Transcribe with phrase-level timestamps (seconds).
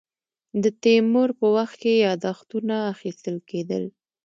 [0.63, 3.83] د تیمور په وخت کې یاداښتونه اخیستل کېدل.